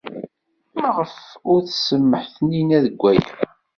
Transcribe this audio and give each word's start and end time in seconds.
Maɣef 0.79 1.15
ay 1.49 1.59
tsemmeḥ 1.63 2.23
Taninna 2.35 2.79
deg 2.85 2.95
waya? 3.01 3.29